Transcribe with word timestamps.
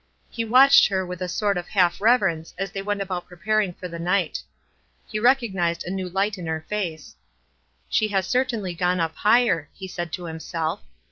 He 0.31 0.43
watched 0.43 0.87
her 0.87 1.05
with 1.05 1.21
a 1.21 1.27
sort 1.29 1.59
of 1.59 1.67
half 1.67 2.01
reverence 2.01 2.55
as 2.57 2.71
they 2.71 2.81
went 2.81 3.03
about 3.03 3.27
preparing 3.27 3.71
for 3.73 3.87
the 3.87 3.99
nisjht. 3.99 4.41
He 5.07 5.19
recognized 5.19 5.83
a 5.83 5.91
new 5.91 6.07
li«rht 6.09 6.39
in 6.39 6.47
O 6.49 6.53
o 6.53 6.55
o 6.55 6.57
her 6.57 6.65
face." 6.67 7.15
She 7.87 8.07
has 8.07 8.25
certainly 8.25 8.73
gone 8.73 8.99
up 8.99 9.13
higher," 9.17 9.69
he 9.75 9.87
said 9.87 10.11
to 10.13 10.23
himself. 10.25 10.81